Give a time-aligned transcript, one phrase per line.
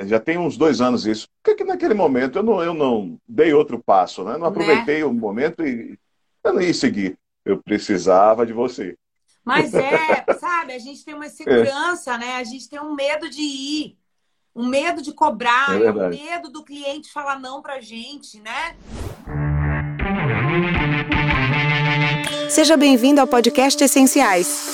[0.00, 1.28] Já tem uns dois anos isso.
[1.42, 4.38] Por que, que naquele momento eu não, eu não dei outro passo, né?
[4.38, 5.04] Não aproveitei né?
[5.04, 5.98] o momento e
[6.42, 7.16] eu não ia seguir.
[7.44, 8.96] Eu precisava de você.
[9.44, 12.18] Mas é, sabe, a gente tem uma segurança, é.
[12.18, 12.36] né?
[12.36, 13.96] A gente tem um medo de ir,
[14.54, 18.76] um medo de cobrar, é um medo do cliente falar não pra gente, né?
[22.48, 24.72] Seja bem-vindo ao podcast Essenciais.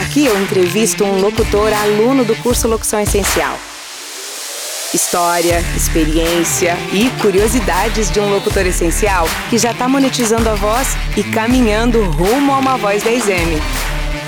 [0.00, 3.58] Aqui eu entrevisto um locutor aluno do curso Locução Essencial.
[4.98, 11.22] História, experiência e curiosidades de um locutor essencial que já está monetizando a voz e
[11.22, 13.60] caminhando rumo a uma voz 10M.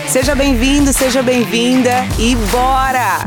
[0.09, 3.19] Seja bem-vindo, seja bem-vinda e bora!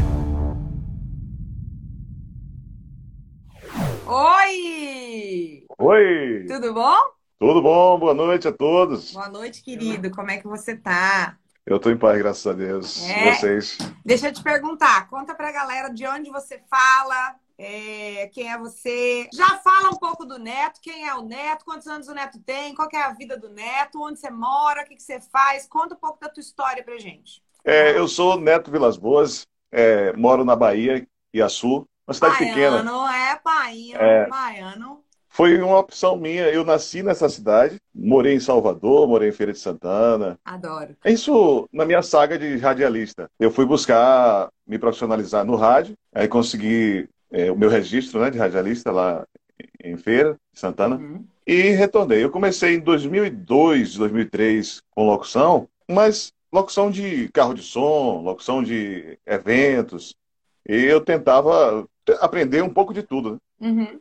[4.07, 5.65] Oi!
[5.77, 6.45] Oi!
[6.47, 6.95] Tudo bom?
[7.37, 9.11] Tudo bom, boa noite a todos.
[9.11, 10.09] Boa noite, querido.
[10.11, 11.35] Como é que você tá?
[11.65, 13.07] Eu estou em paz, graças a Deus.
[13.07, 13.33] É.
[13.35, 13.77] Vocês?
[14.03, 18.57] Deixa eu te perguntar, conta para a galera de onde você fala, é, quem é
[18.57, 19.29] você.
[19.33, 22.75] Já fala um pouco do Neto, quem é o Neto, quantos anos o Neto tem,
[22.75, 25.65] qual é a vida do Neto, onde você mora, o que, que você faz.
[25.65, 27.41] Conta um pouco da tua história pra gente.
[27.63, 32.83] É, eu sou Neto Vilas Boas, é, moro na Bahia, Iaçu, uma cidade baiano, pequena.
[32.83, 35.02] Não é baiano, é, baiano.
[35.33, 36.43] Foi uma opção minha.
[36.43, 40.37] Eu nasci nessa cidade, morei em Salvador, morei em Feira de Santana.
[40.45, 40.95] Adoro.
[41.03, 43.27] Isso na minha saga de radialista.
[43.39, 48.37] Eu fui buscar me profissionalizar no rádio, aí consegui é, o meu registro né, de
[48.37, 49.25] radialista lá
[49.83, 51.25] em Feira de Santana uhum.
[51.47, 52.23] e retornei.
[52.23, 59.17] Eu comecei em 2002, 2003 com locução, mas locução de carro de som, locução de
[59.25, 60.15] eventos.
[60.69, 61.87] E eu tentava
[62.19, 63.41] aprender um pouco de tudo.
[63.59, 63.69] Né?
[63.69, 63.99] Uhum.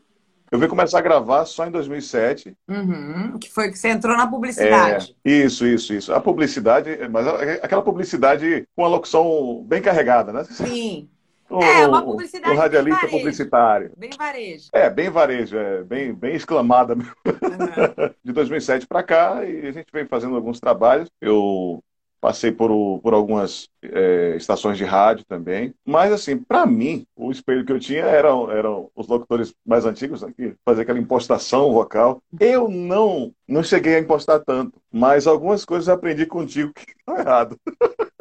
[0.52, 2.54] Eu vim começar a gravar só em 2007.
[2.68, 5.16] Uhum, que foi que você entrou na publicidade.
[5.24, 6.12] É, isso, isso, isso.
[6.12, 7.26] A publicidade, mas
[7.62, 10.44] aquela publicidade com a locução bem carregada, né?
[10.44, 11.08] Sim.
[11.50, 12.54] O, é, uma publicidade.
[12.54, 13.92] O radialista bem publicitário.
[13.94, 14.70] Bem varejo.
[14.72, 17.12] É, bem varejo, é, bem, bem exclamada mesmo.
[17.26, 18.10] Uhum.
[18.24, 21.10] De 2007 para cá, e a gente vem fazendo alguns trabalhos.
[21.20, 21.84] Eu
[22.22, 25.74] passei por, por algumas é, estações de rádio também.
[25.84, 30.22] Mas, assim, para mim, o espelho que eu tinha eram, eram os locutores mais antigos,
[30.22, 32.22] né, que faziam aquela impostação vocal.
[32.38, 37.58] Eu não, não cheguei a impostar tanto, mas algumas coisas aprendi contigo que estão errado.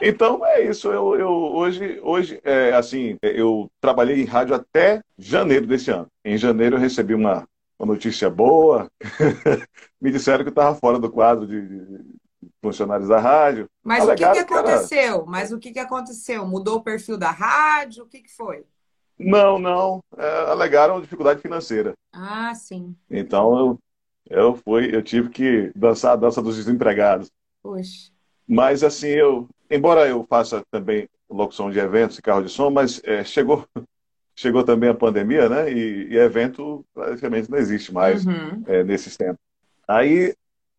[0.00, 0.92] Então é isso.
[0.92, 6.06] Eu, eu hoje, hoje é, assim, eu trabalhei em rádio até janeiro desse ano.
[6.24, 7.44] Em janeiro eu recebi uma,
[7.76, 8.88] uma notícia boa.
[10.00, 11.60] Me disseram que eu estava fora do quadro de,
[12.60, 13.66] funcionários da rádio.
[13.82, 15.14] Mas o que, que aconteceu?
[15.14, 15.24] Era...
[15.26, 16.46] Mas o que, que aconteceu?
[16.46, 18.04] Mudou o perfil da rádio?
[18.04, 18.64] O que, que foi?
[19.18, 20.00] Não, não.
[20.16, 21.92] É, alegaram dificuldade financeira.
[22.12, 22.94] Ah, sim.
[23.10, 23.78] Então eu,
[24.30, 27.30] eu fui, eu tive que dançar a dança dos desempregados.
[27.62, 28.10] Poxa.
[28.46, 33.00] Mas assim, eu, embora eu faça também locução de eventos e carro de som, mas
[33.04, 33.66] é, chegou
[34.34, 35.72] chegou também a pandemia, né?
[35.72, 38.62] E, e evento praticamente não existe mais uhum.
[38.66, 39.40] é, nesses tempos.
[39.86, 40.32] Aí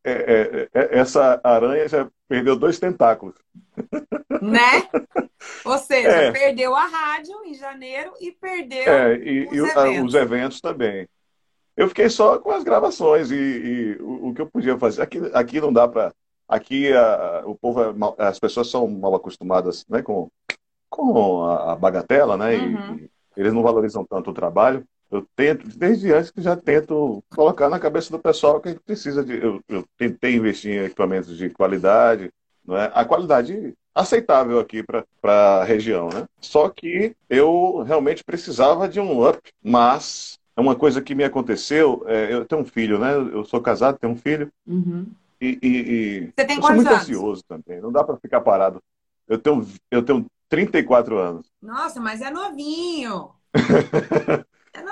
[0.04, 3.36] é, é, é, essa aranha já perdeu dois tentáculos.
[4.42, 4.84] Né?
[5.66, 6.32] Ou seja, é.
[6.32, 10.06] perdeu a rádio em janeiro e perdeu é, e, os, e eventos.
[10.06, 10.62] os, eventos.
[10.62, 11.08] também.
[11.76, 15.02] Eu fiquei só com as gravações e, e o, o, que eu podia fazer.
[15.02, 16.14] Aqui, aqui não dá para.
[16.48, 20.30] Aqui a, o povo, é as pessoas são mal acostumadas né, com,
[20.90, 22.56] com a, a bagatela, né?
[22.56, 22.96] Uhum.
[22.96, 24.84] E, eles não valorizam tanto o trabalho.
[25.12, 28.84] Eu tento, desde antes que já tento colocar na cabeça do pessoal que a gente
[28.84, 29.38] precisa de.
[29.44, 32.32] Eu, eu tentei investir em equipamentos de qualidade,
[32.64, 32.92] não é?
[32.94, 36.26] A qualidade aceitável aqui para a região, né?
[36.40, 42.04] Só que eu realmente precisava de um up, mas é uma coisa que me aconteceu.
[42.06, 43.16] É, eu tenho um filho, né?
[43.16, 44.52] Eu sou casado, tenho um filho.
[44.68, 45.08] Uhum.
[45.42, 47.02] E, e, e Você tem eu sou muito anos?
[47.02, 47.82] ansioso também.
[47.82, 48.82] Não dá para ficar parado.
[49.28, 51.48] Eu tenho, eu tenho 34 anos.
[51.62, 53.32] Nossa, mas é novinho.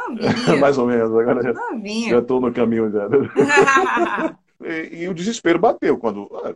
[0.09, 0.59] Novinho.
[0.59, 2.09] Mais ou menos, agora já, novinho.
[2.09, 3.07] já estou no caminho já.
[4.63, 6.53] e, e, o desespero bateu quando ah,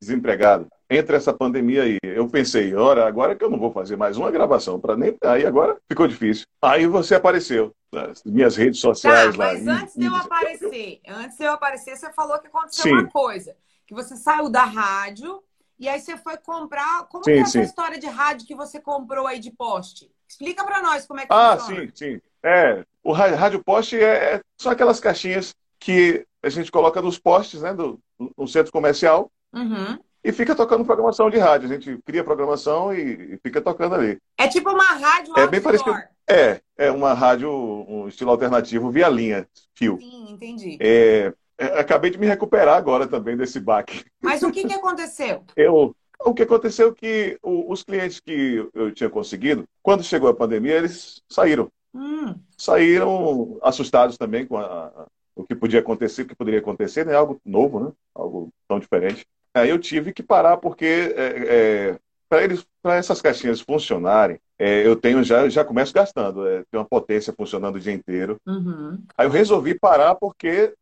[0.00, 0.66] desempregado.
[0.88, 4.30] Entre essa pandemia aí, eu pensei, ora, agora que eu não vou fazer mais uma
[4.30, 6.46] gravação para nem aí agora ficou difícil.
[6.62, 9.52] Aí você apareceu nas minhas redes sociais tá, lá.
[9.52, 12.92] Mas antes de eu aparecer, antes de eu aparecer, você falou que aconteceu sim.
[12.92, 13.56] uma coisa,
[13.86, 15.42] que você saiu da rádio
[15.78, 17.06] e aí você foi comprar.
[17.08, 17.62] Como sim, é essa sim.
[17.62, 20.10] história de rádio que você comprou aí de poste?
[20.28, 21.82] Explica para nós como é que ah, funciona.
[21.82, 22.20] Ah, sim, sim.
[22.46, 27.62] É, o rádio poste é, é, são aquelas caixinhas que a gente coloca nos postes,
[27.62, 27.98] né, do,
[28.38, 29.98] no centro comercial, uhum.
[30.22, 31.68] e fica tocando programação de rádio.
[31.68, 34.18] A gente cria programação e, e fica tocando ali.
[34.38, 35.96] É tipo uma rádio É bem parecido.
[36.28, 39.98] É, é uma rádio, um estilo alternativo via linha, fio.
[39.98, 40.78] Sim, entendi.
[40.80, 44.04] É, é, acabei de me recuperar agora também desse baque.
[44.22, 45.44] Mas o que, que aconteceu?
[45.56, 50.34] Eu, O que aconteceu é que os clientes que eu tinha conseguido, quando chegou a
[50.34, 51.68] pandemia, eles saíram.
[51.96, 52.34] Hum.
[52.58, 57.14] Saíram assustados também com a, o que podia acontecer, o que poderia acontecer, né?
[57.14, 57.92] Algo novo, né?
[58.14, 59.26] Algo tão diferente.
[59.54, 61.98] Aí eu tive que parar porque é, é,
[62.28, 66.80] para eles, para essas caixinhas funcionarem, é, eu tenho já, já começo gastando, é, tem
[66.80, 68.38] uma potência funcionando o dia inteiro.
[68.46, 69.02] Uhum.
[69.16, 70.74] Aí eu resolvi parar porque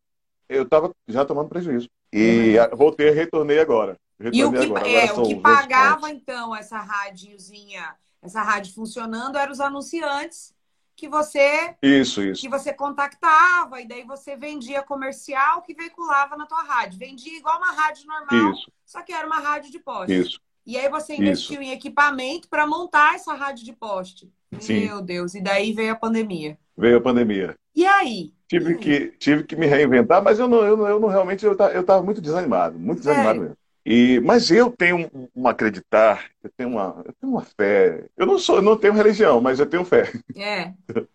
[0.49, 1.89] eu estava já tomando prejuízo.
[2.11, 2.77] E uhum.
[2.77, 3.97] voltei, retornei agora.
[4.17, 4.89] Retornei e o que, agora.
[4.89, 10.54] É, agora o que pagava, então, essa rádiozinha, essa rádio funcionando, eram os anunciantes
[10.95, 12.41] que você isso, isso.
[12.41, 16.97] que você contactava e daí você vendia comercial que veiculava na tua rádio.
[16.99, 18.71] Vendia igual uma rádio normal, isso.
[18.85, 20.13] só que era uma rádio de poste.
[20.13, 20.39] Isso.
[20.65, 24.31] E aí você investiu em equipamento para montar essa rádio de poste.
[24.59, 24.87] Sim.
[24.87, 26.57] Meu Deus, e daí veio a pandemia.
[26.77, 27.55] Veio a pandemia.
[27.75, 28.33] E aí?
[28.47, 28.79] Tive, e aí?
[28.79, 32.01] Que, tive que me reinventar, mas eu não, eu não, eu não realmente eu estava
[32.01, 33.57] muito desanimado, muito desanimado mesmo.
[33.85, 38.05] E, mas eu tenho um, um, acreditar, eu tenho uma, eu tenho uma fé.
[38.17, 40.11] Eu não sou, eu não tenho religião, mas eu tenho fé.
[40.35, 40.73] É.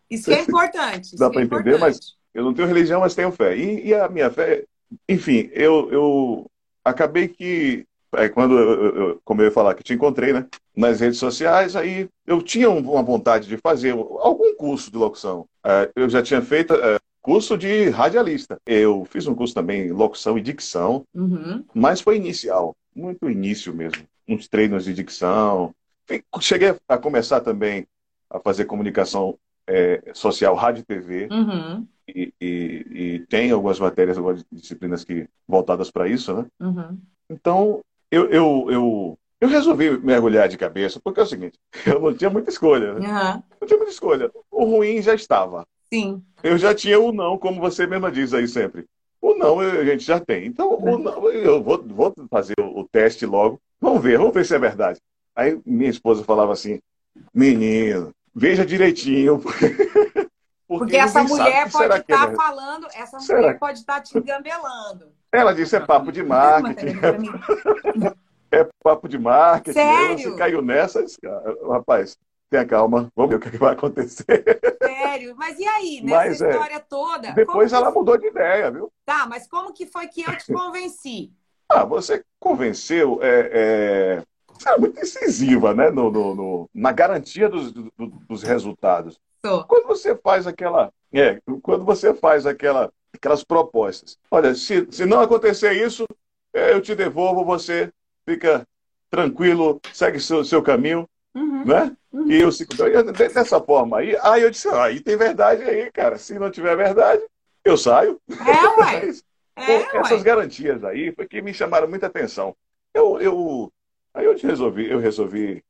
[0.09, 1.17] Isso é importante.
[1.17, 1.81] Dá para é entender, importante.
[1.81, 3.57] mas eu não tenho religião, mas tenho fé.
[3.57, 4.65] E, e a minha fé,
[5.09, 6.51] enfim, eu, eu
[6.85, 7.85] acabei que
[8.15, 10.47] é, quando eu, eu, como eu ia falar que te encontrei, né,
[10.77, 15.47] nas redes sociais, aí eu tinha uma vontade de fazer algum curso de locução.
[15.65, 16.73] É, eu já tinha feito
[17.21, 18.61] curso de radialista.
[18.67, 21.65] Eu fiz um curso também em locução e dicção, uhum.
[21.75, 24.05] mas foi inicial, muito início mesmo.
[24.29, 25.75] Uns treinos de dicção.
[26.41, 27.87] Cheguei a começar também
[28.29, 29.37] a fazer comunicação
[29.67, 31.29] é, social, rádio e TV.
[31.31, 31.87] Uhum.
[32.09, 36.47] E, e, e, tem algumas matérias, algumas disciplinas que voltadas para isso, né?
[36.61, 36.99] Uhum.
[37.29, 37.81] Então,
[38.11, 41.57] eu, eu, eu, eu, resolvi mergulhar de cabeça, porque é o seguinte,
[41.87, 42.95] eu não tinha muita escolha.
[42.95, 43.09] Né?
[43.61, 44.31] Não tinha muita escolha.
[44.51, 45.65] O ruim já estava.
[45.93, 46.23] Sim.
[46.43, 48.87] Eu já tinha o não, como você mesma diz aí sempre.
[49.21, 50.47] O não a gente já tem.
[50.47, 53.61] Então, o não, eu vou, vou fazer o teste logo.
[53.81, 55.01] Vamos ver, vamos ver se é verdade.
[55.35, 56.81] Aí minha esposa falava assim,
[57.35, 59.41] menino, veja direitinho.
[60.71, 63.41] Porque, Porque essa mulher pode estar tá é falando, essa será?
[63.41, 65.07] mulher pode estar tá te engambelando.
[65.33, 66.97] Ela disse, é papo de marketing.
[68.53, 69.75] é papo de marketing.
[69.75, 70.31] Sério?
[70.31, 71.05] Você caiu nessa,
[71.69, 72.17] rapaz,
[72.51, 74.45] tenha calma, vamos ver o que, é vai acontecer.
[74.83, 75.35] Sério?
[75.37, 77.31] Mas e aí, nessa mas, é, história é, toda?
[77.31, 78.93] Depois ela mudou de ideia, viu?
[79.07, 81.33] Tá, mas como que foi que eu te convenci?
[81.71, 87.49] ah, você convenceu, é, é, você era muito incisiva, né, no, no, no na garantia
[87.49, 89.19] dos, do, dos resultados.
[89.41, 89.65] Tô.
[89.65, 95.21] Quando você faz aquela, é, quando você faz aquela, aquelas propostas, olha, se, se não
[95.21, 96.05] acontecer isso,
[96.53, 97.93] é, eu te devolvo, você
[98.27, 98.67] fica
[99.09, 101.09] tranquilo, segue seu, seu caminho.
[101.35, 101.65] Uhum.
[101.65, 101.97] Né?
[102.13, 102.31] Uhum.
[102.31, 102.51] E eu
[103.13, 106.19] dessa forma aí, aí eu disse, ah, aí tem verdade aí, cara.
[106.19, 107.23] Se não tiver verdade,
[107.65, 108.21] eu saio.
[108.29, 108.35] É,
[108.81, 109.11] ué.
[109.57, 110.25] É, essas ué.
[110.25, 112.57] garantias aí foi que me chamaram muita atenção.
[112.93, 113.73] Eu, eu,
[114.13, 115.63] aí eu resolvi, eu resolvi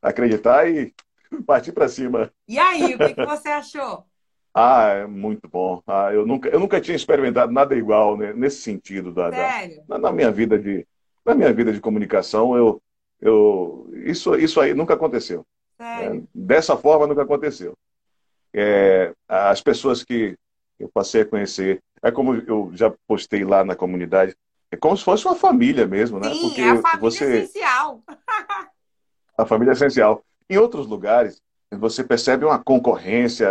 [0.00, 0.94] acreditar e
[1.46, 2.32] partir para cima.
[2.46, 4.04] E aí, o que, que você achou?
[4.60, 5.80] Ah, é muito bom.
[5.86, 9.84] Ah, eu, nunca, eu nunca tinha experimentado nada igual né, nesse sentido da, Sério?
[9.86, 10.84] Da, na, na, minha vida de
[11.24, 12.56] na minha vida de comunicação.
[12.56, 12.82] Eu,
[13.20, 15.44] eu, isso, isso aí nunca aconteceu.
[15.78, 17.74] É, dessa forma nunca aconteceu.
[18.52, 20.36] É, as pessoas que
[20.78, 24.36] eu passei a conhecer, é como eu já postei lá na comunidade,
[24.70, 26.32] é como se fosse uma família mesmo, né?
[26.32, 27.38] Sim, Porque é a família você...
[27.38, 28.02] essencial.
[29.36, 30.22] a família essencial.
[30.48, 33.48] Em outros lugares, você percebe uma concorrência,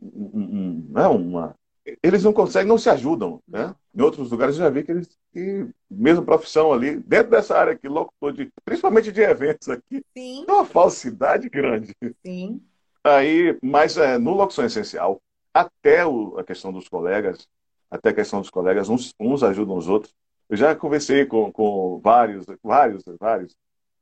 [0.00, 1.54] não é uma,
[2.02, 3.74] eles não conseguem, não se ajudam, né?
[3.94, 7.72] Em outros lugares eu já vi que eles, que, mesmo profissão ali, dentro dessa área
[7.72, 10.44] aqui, locutor de, principalmente de eventos aqui, Sim.
[10.46, 11.94] tem uma falsidade grande.
[12.24, 12.60] Sim.
[13.02, 15.20] Aí, mas é, no Locução Essencial,
[15.52, 17.48] até o, a questão dos colegas,
[17.90, 20.14] até a questão dos colegas, uns, uns ajudam os outros.
[20.48, 23.56] Eu já conversei com, com vários, vários, vários,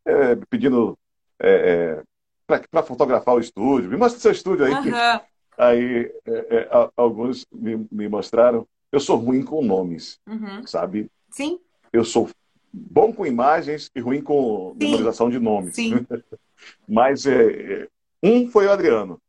[0.05, 0.99] é, pedindo
[1.40, 2.02] é, é
[2.47, 3.90] para fotografar o estúdio.
[3.90, 4.73] Me mostra seu estúdio aí.
[4.73, 5.21] Uhum.
[5.58, 8.66] Aí é, é, alguns me, me, mostraram.
[8.92, 10.66] Eu sou ruim com nomes, uhum.
[10.66, 11.10] sabe?
[11.30, 11.58] Sim.
[11.92, 12.28] Eu sou
[12.72, 14.86] bom com imagens e ruim com Sim.
[14.86, 15.75] memorização de nomes.
[15.75, 16.06] Sim.
[16.86, 17.88] Mas é, é,
[18.22, 19.20] um foi o Adriano.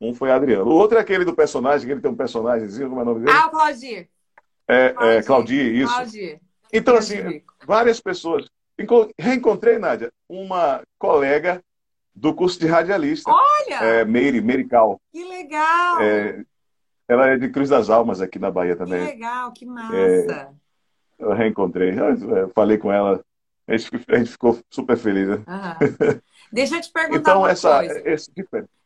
[0.00, 0.70] Um foi o Adriano.
[0.70, 3.20] O outro é aquele do personagem, que ele tem um personagemzinho, como é o nome
[3.24, 3.36] dele?
[3.36, 4.08] Ah, o Claudir.
[4.68, 5.94] É, Claudir, é, Claudir isso.
[5.94, 6.40] Claudir.
[6.72, 8.46] Então, assim, várias pessoas.
[9.18, 11.62] Reencontrei, Nádia, uma colega
[12.16, 13.30] do curso de radialista.
[13.30, 13.84] Olha!
[13.84, 15.00] É, Meire, Merical.
[15.12, 16.00] Que legal!
[16.00, 16.44] É,
[17.06, 19.06] ela é de Cruz das Almas aqui na Bahia também.
[19.06, 19.94] Que legal, que massa!
[19.94, 20.48] É,
[21.18, 23.22] eu reencontrei, eu falei com ela,
[23.68, 25.28] a gente, a gente ficou super feliz.
[25.28, 25.36] Né?
[25.36, 26.20] Uhum.
[26.52, 28.08] Deixa eu te perguntar então, uma essa, coisa.
[28.08, 28.32] Esse...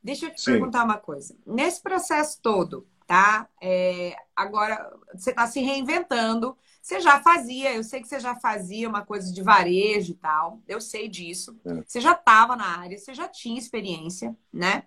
[0.03, 0.53] Deixa eu te Sim.
[0.53, 1.37] perguntar uma coisa.
[1.47, 3.47] Nesse processo todo, tá?
[3.63, 8.89] É, agora você está se reinventando, Você já fazia, eu sei que você já fazia
[8.89, 11.59] uma coisa de varejo e tal, eu sei disso.
[11.65, 11.83] É.
[11.87, 14.85] Você já estava na área, você já tinha experiência, né?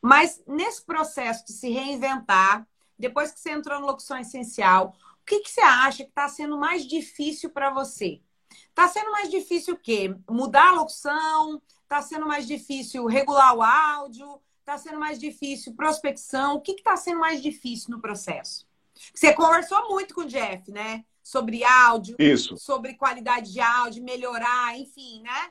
[0.00, 2.66] Mas nesse processo de se reinventar,
[2.98, 6.56] depois que você entrou no Locução Essencial, o que, que você acha que está sendo
[6.56, 8.20] mais difícil para você?
[8.68, 10.14] Está sendo mais difícil o quê?
[10.30, 11.60] Mudar a locução?
[11.82, 14.40] Está sendo mais difícil regular o áudio?
[14.60, 16.56] Está sendo mais difícil prospecção?
[16.56, 18.66] O que está sendo mais difícil no processo?
[19.14, 21.04] Você conversou muito com o Jeff, né?
[21.26, 22.56] sobre áudio, Isso.
[22.56, 25.50] sobre qualidade de áudio, melhorar, enfim, né?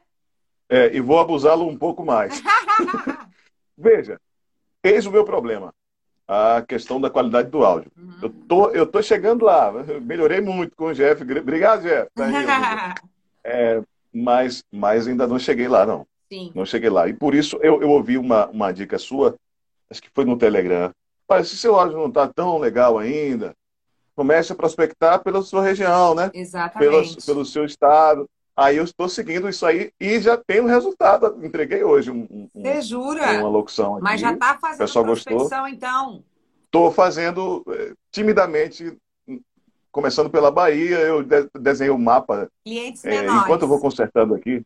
[0.70, 2.42] É, e vou abusá-lo um pouco mais.
[3.78, 4.18] Veja,
[4.82, 5.74] eis o meu problema.
[6.25, 7.92] A questão da qualidade do áudio.
[7.98, 8.20] Uhum.
[8.22, 9.70] Eu, tô, eu tô chegando lá.
[10.02, 11.22] melhorei muito com o Jeff.
[11.22, 12.10] Obrigado, Jeff.
[12.16, 12.34] Tá aí,
[13.44, 13.84] é,
[14.14, 16.08] mas, mas ainda não cheguei lá, não.
[16.32, 16.54] Sim.
[16.56, 17.10] Não cheguei lá.
[17.10, 19.36] E por isso eu, eu ouvi uma, uma dica sua,
[19.90, 20.90] acho que foi no Telegram.
[21.27, 23.55] Mas se seu áudio não está tão legal ainda,
[24.15, 26.32] comece a prospectar pela sua região, né?
[26.34, 26.89] Exatamente.
[26.89, 28.29] Pelo, pelo seu estado.
[28.55, 31.38] Aí eu estou seguindo isso aí e já tenho resultado.
[31.46, 33.39] Entreguei hoje um, um, Você jura?
[33.39, 34.03] uma locução aqui.
[34.03, 35.67] Mas já está fazendo pessoal prospecção, gostou.
[35.67, 36.24] então?
[36.63, 38.98] Estou fazendo eh, timidamente,
[39.91, 42.50] começando pela Bahia, eu de desenhei o um mapa.
[42.63, 43.44] Clientes é, menores.
[43.44, 44.65] Enquanto eu vou consertando aqui,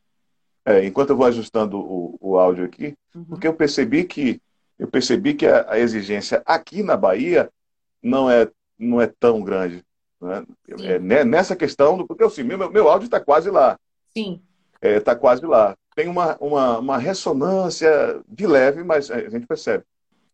[0.65, 3.25] é, enquanto eu vou ajustando o, o áudio aqui, uhum.
[3.25, 4.39] porque eu percebi que
[4.79, 7.51] eu percebi que a, a exigência aqui na Bahia
[8.01, 9.83] não é não é tão grande.
[10.21, 10.45] Né?
[10.81, 13.77] É, né, nessa questão, porque assim, meu, meu áudio está quase lá.
[14.15, 14.41] Sim.
[14.75, 15.75] Está é, tá quase lá.
[15.95, 19.83] Tem uma, uma, uma ressonância de leve, mas a gente percebe.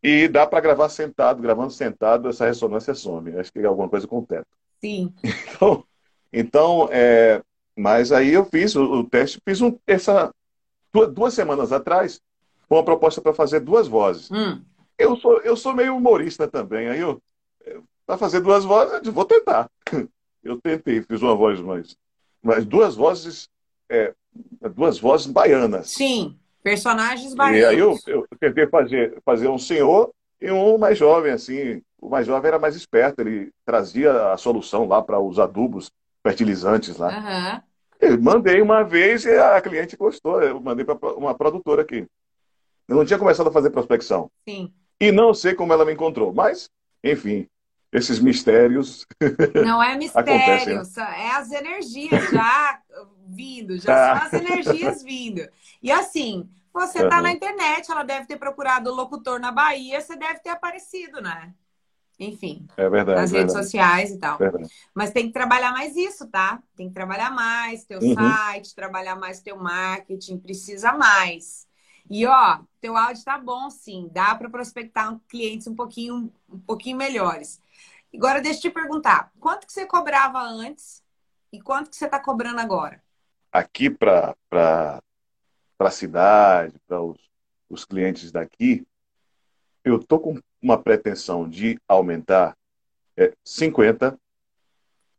[0.04, 3.36] E dá para gravar sentado, gravando sentado, essa ressonância some.
[3.40, 4.48] Acho que é alguma coisa com o teto.
[4.80, 5.14] Sim.
[5.56, 5.84] Então,
[6.32, 7.42] então é,
[7.76, 10.34] mas aí eu fiz o, o teste, fiz um, essa
[10.94, 12.22] duas, duas semanas atrás,
[12.70, 14.30] uma proposta para fazer duas vozes.
[14.32, 14.62] Hum.
[14.98, 17.22] Eu sou eu sou meio humorista também, aí eu,
[17.66, 19.70] eu para fazer duas vozes, eu vou tentar.
[20.44, 21.98] Eu tentei, fiz uma voz mais.
[22.40, 23.50] Mas duas vozes,
[23.90, 24.14] é,
[24.76, 25.90] duas vozes baianas.
[25.90, 27.60] Sim, personagens baianos.
[27.60, 31.82] E aí eu, eu tentei fazer, fazer um senhor e um mais jovem, assim.
[32.00, 35.90] O mais jovem era mais esperto, ele trazia a solução lá para os adubos
[36.22, 37.10] fertilizantes lá.
[37.10, 37.62] Uhum.
[38.00, 40.44] Eu mandei uma vez e a cliente gostou.
[40.44, 42.06] Eu mandei para uma produtora aqui.
[42.88, 44.30] Eu não tinha começado a fazer prospecção.
[44.48, 44.74] Sim.
[45.00, 46.70] E não sei como ela me encontrou, mas,
[47.04, 47.48] enfim,
[47.92, 49.06] esses mistérios.
[49.66, 50.84] Não é mistério, né?
[51.18, 52.80] é as energias já
[53.28, 55.48] vindo, já são as energias vindo.
[55.82, 57.24] E assim, você está uhum.
[57.24, 61.54] na internet, ela deve ter procurado o locutor na Bahia, você deve ter aparecido, né?
[62.20, 62.66] Enfim.
[62.78, 63.20] É verdade.
[63.20, 63.66] Nas redes verdade.
[63.66, 64.38] sociais e tal.
[64.38, 64.70] Verdade.
[64.94, 66.62] Mas tem que trabalhar mais isso, tá?
[66.76, 68.14] Tem que trabalhar mais teu uhum.
[68.14, 71.68] site, trabalhar mais teu marketing, precisa mais.
[72.10, 76.98] E ó, teu áudio tá bom sim, dá para prospectar clientes um pouquinho um pouquinho
[76.98, 77.60] melhores.
[78.14, 81.04] Agora deixa eu te perguntar, quanto que você cobrava antes
[81.52, 83.02] e quanto que você está cobrando agora?
[83.52, 84.36] Aqui para
[85.80, 87.18] a cidade, para os,
[87.70, 88.86] os clientes daqui,
[89.84, 92.58] eu tô com uma pretensão de aumentar
[93.16, 94.20] é, 50.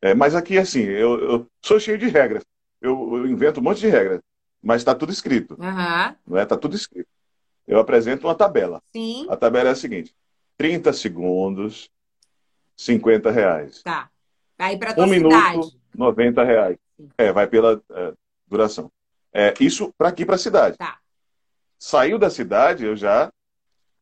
[0.03, 2.45] É, mas aqui, assim, eu, eu sou cheio de regras.
[2.81, 4.21] Eu, eu, invento um monte de regras,
[4.67, 5.57] mas está tudo escrito.
[5.61, 6.15] Uhum.
[6.27, 6.43] Não é?
[6.43, 7.09] Está tudo escrito.
[7.69, 8.83] Eu apresento uma tabela.
[8.93, 9.25] Sim.
[9.31, 10.13] A tabela é a seguinte:
[10.59, 11.89] 30 segundos,
[12.77, 13.81] 50 reais.
[13.85, 14.11] Tá.
[14.59, 15.57] Aí para um cidade.
[15.57, 16.79] minuto, 90 reais.
[17.17, 18.13] É, vai pela é,
[18.49, 18.91] duração.
[19.33, 20.77] É, isso para aqui, para a cidade.
[20.77, 20.99] Tá.
[21.79, 23.31] Saiu da cidade, eu já.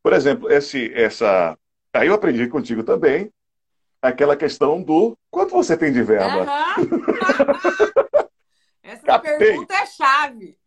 [0.02, 1.58] Por exemplo, esse, essa.
[1.92, 3.30] Aí eu aprendi contigo também
[4.00, 6.46] aquela questão do quanto você tem de verba.
[6.78, 7.94] Uhum.
[9.04, 9.38] Captei.
[9.38, 10.58] pergunta é chave.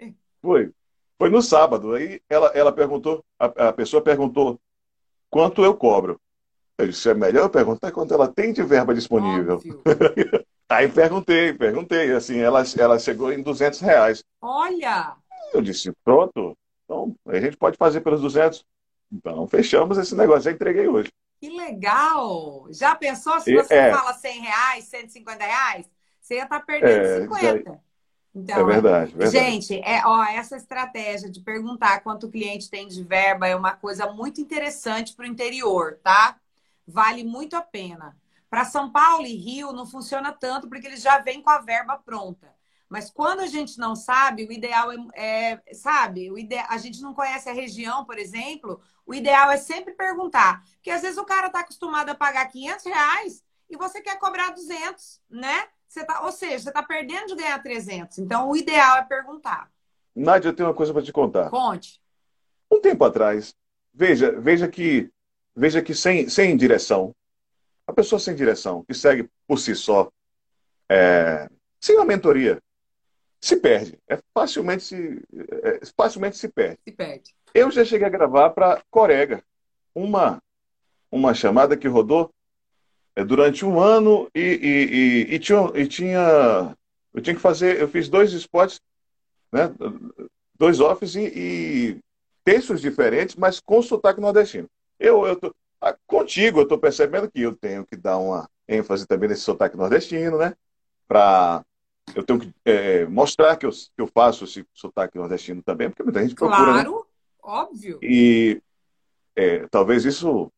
[0.42, 0.72] Foi.
[1.18, 1.94] Foi no sábado.
[1.94, 4.60] Aí ela, ela perguntou, a, a pessoa perguntou
[5.30, 6.20] quanto eu cobro.
[6.78, 9.60] Eu disse, é melhor eu perguntar quanto ela tem de verba disponível.
[10.70, 14.24] Aí perguntei, perguntei, assim, ela, ela chegou em 200 reais.
[14.42, 15.16] Olha!
[15.54, 18.64] Eu disse, pronto, então a gente pode fazer pelos 200.
[19.12, 21.10] Então fechamos esse negócio, já entreguei hoje.
[21.40, 22.68] Que legal!
[22.70, 25.90] Já pensou se você é, fala 100 reais, 150 reais?
[26.20, 27.80] Você ia estar tá perdendo é, 50.
[28.38, 29.38] Então, é verdade, verdade.
[29.38, 33.74] Gente, é, ó, essa estratégia de perguntar quanto o cliente tem de verba é uma
[33.74, 36.38] coisa muito interessante para o interior, tá?
[36.88, 38.16] vale muito a pena.
[38.50, 41.98] Para São Paulo e Rio não funciona tanto porque eles já vêm com a verba
[41.98, 42.56] pronta.
[42.88, 46.56] Mas quando a gente não sabe, o ideal é, é sabe, o ide...
[46.56, 50.64] a gente não conhece a região, por exemplo, o ideal é sempre perguntar.
[50.76, 54.52] Porque às vezes o cara está acostumado a pagar 500 reais e você quer cobrar
[54.52, 55.68] 200, né?
[55.88, 58.18] Você tá, ou seja, você está perdendo de ganhar 300.
[58.20, 59.70] Então, o ideal é perguntar.
[60.16, 61.50] Nádia, eu tenho uma coisa para te contar.
[61.50, 62.02] Conte.
[62.72, 63.56] Um tempo atrás,
[63.94, 65.12] veja, veja que
[65.60, 67.16] Veja que sem, sem direção,
[67.88, 70.12] a pessoa sem direção, que segue por si só,
[70.88, 71.50] é,
[71.82, 72.62] sem uma mentoria,
[73.42, 73.98] se perde.
[74.08, 75.20] É facilmente se,
[75.64, 76.78] é, facilmente se perde.
[76.88, 77.36] Se perde.
[77.56, 79.44] Eu já cheguei a gravar para Corega
[79.96, 80.40] uma,
[81.12, 82.37] uma chamada que rodou é,
[83.24, 86.76] durante um ano e, e, e, e, tinha, e tinha.
[87.14, 87.80] Eu tinha que fazer.
[87.80, 88.80] Eu fiz dois spots,
[89.52, 89.72] né,
[90.58, 92.00] dois offs e, e
[92.44, 94.70] textos diferentes, mas com sotaque nordestino.
[95.00, 99.06] Eu, eu tô, ah, contigo, eu estou percebendo que eu tenho que dar uma ênfase
[99.06, 100.54] também nesse sotaque nordestino, né?
[101.08, 101.64] Para
[102.16, 106.04] eu tenho que é, mostrar que eu, que eu faço esse sotaque nordestino também, porque
[106.04, 106.74] muita gente procura.
[106.74, 106.84] Né?
[106.84, 107.04] Claro, né?
[107.44, 108.00] óbvio.
[108.02, 108.62] E
[109.36, 110.52] é, talvez isso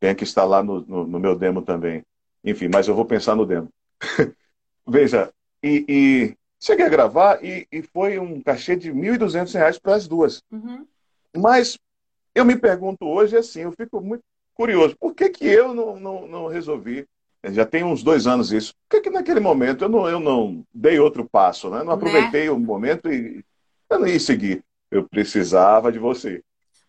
[0.00, 2.02] tenha que estar lá no, no, no, meu demo também.
[2.44, 3.68] Enfim, mas eu vou pensar no demo.
[4.86, 5.32] Veja,
[5.62, 10.06] e, e, cheguei a gravar e, e foi um cachê de R$ 1.200 para as
[10.06, 10.42] duas.
[10.50, 10.86] Uhum.
[11.36, 11.78] Mas
[12.34, 14.22] eu me pergunto hoje assim, eu fico muito
[14.54, 17.06] curioso, por que, que eu não, não, não resolvi
[17.52, 18.72] já tem uns dois anos isso.
[18.88, 21.78] Por que, que naquele momento eu não, eu não dei outro passo, né?
[21.78, 21.92] Não né?
[21.92, 22.50] aproveitei né?
[22.50, 23.44] o momento e
[24.06, 24.64] ia seguir.
[24.90, 26.42] Eu precisava de você.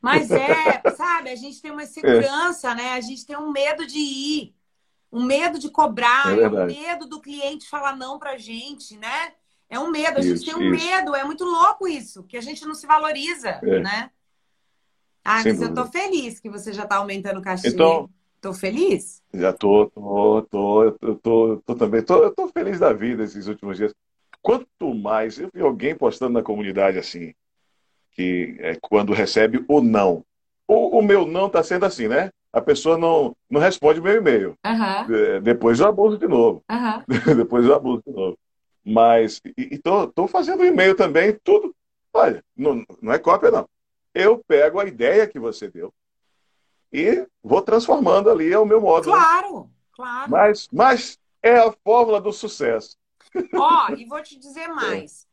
[0.05, 2.75] Mas é, sabe, a gente tem uma insegurança, é.
[2.75, 2.89] né?
[2.91, 4.55] A gente tem um medo de ir,
[5.11, 9.33] um medo de cobrar, é um medo do cliente falar não pra gente, né?
[9.67, 10.85] É um medo, a isso, gente tem um isso.
[10.85, 13.79] medo, é muito louco isso, que a gente não se valoriza, é.
[13.79, 14.11] né?
[15.23, 15.81] Ah, Sem mas dúvida.
[15.81, 17.69] eu tô feliz que você já tá aumentando o cachê.
[17.69, 18.07] Então,
[18.39, 19.23] Tô feliz?
[19.33, 23.47] Já tô, tô, tô, eu tô, tô também, tô, eu tô feliz da vida esses
[23.47, 23.91] últimos dias.
[24.39, 27.33] Quanto mais, eu vi alguém postando na comunidade assim,
[28.15, 30.23] que é quando recebe o não.
[30.67, 32.31] O, o meu não tá sendo assim, né?
[32.51, 34.57] A pessoa não, não responde meu e-mail.
[34.65, 35.41] Uhum.
[35.43, 36.63] Depois eu abuso de novo.
[36.71, 37.35] Uhum.
[37.35, 38.39] Depois eu abuso de novo.
[38.83, 41.75] Mas, e, e tô fazendo e-mail também, tudo.
[42.13, 43.67] Olha, não, não é cópia, não.
[44.13, 45.93] Eu pego a ideia que você deu,
[46.95, 49.09] e vou transformando ali ao meu modo.
[49.09, 49.17] Né?
[49.17, 49.69] Claro, né?
[49.91, 50.31] claro.
[50.31, 52.95] Mas, mas é a fórmula do sucesso.
[53.53, 55.24] Ó, oh, e vou te dizer mais.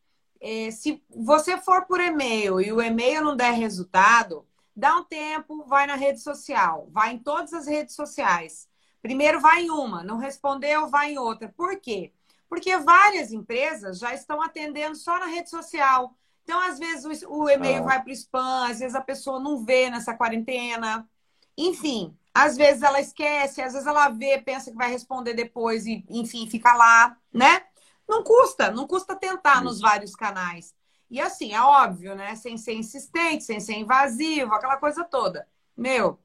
[0.45, 4.45] É, se você for por e-mail e o e-mail não der resultado,
[4.75, 8.69] dá um tempo, vai na rede social, vai em todas as redes sociais.
[9.01, 11.55] Primeiro vai em uma, não respondeu, vai em outra.
[11.57, 12.12] Por quê?
[12.49, 16.12] Porque várias empresas já estão atendendo só na rede social.
[16.43, 17.87] Então, às vezes, o, e-mail ah.
[17.87, 21.09] vai para o spam, às vezes a pessoa não vê nessa quarentena.
[21.57, 26.05] Enfim, às vezes ela esquece, às vezes ela vê, pensa que vai responder depois e,
[26.11, 27.62] enfim, fica lá, né?
[28.09, 29.65] Não custa, não custa tentar Isso.
[29.65, 30.75] nos vários canais.
[31.11, 32.35] E assim, é óbvio, né?
[32.37, 35.47] Sem ser insistente, sem ser invasivo, aquela coisa toda.
[35.77, 36.19] Meu,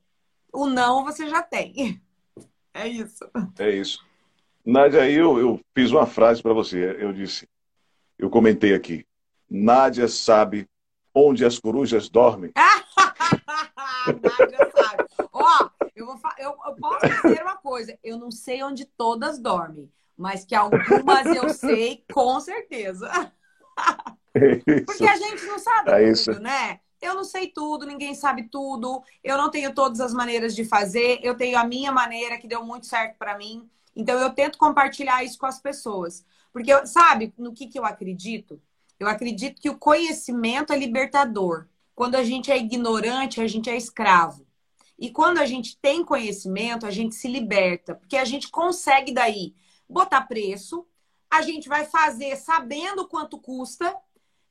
[0.52, 2.02] o não você já tem.
[2.74, 3.28] É isso.
[3.58, 4.06] É isso.
[4.64, 6.96] Nádia, aí eu, eu fiz uma frase para você.
[7.00, 7.50] Eu disse,
[8.20, 9.04] eu comentei aqui.
[9.50, 10.70] Nádia sabe
[11.12, 12.52] onde as corujas dormem.
[14.08, 15.06] Nádia sabe.
[15.34, 19.92] Ó, eu, vou eu, eu posso dizer uma coisa: eu não sei onde todas dormem,
[20.18, 23.32] mas que algumas eu sei com certeza.
[24.86, 26.40] Porque a gente não sabe é tudo, isso.
[26.40, 26.80] né?
[27.00, 31.20] Eu não sei tudo, ninguém sabe tudo, eu não tenho todas as maneiras de fazer,
[31.22, 33.70] eu tenho a minha maneira que deu muito certo para mim.
[33.96, 36.26] Então eu tento compartilhar isso com as pessoas.
[36.52, 38.60] Porque, sabe, no que, que eu acredito?
[39.00, 41.68] Eu acredito que o conhecimento é libertador.
[41.96, 44.46] Quando a gente é ignorante, a gente é escravo.
[44.98, 49.54] E quando a gente tem conhecimento, a gente se liberta, porque a gente consegue daí
[49.90, 50.86] botar preço,
[51.30, 53.96] a gente vai fazer sabendo quanto custa,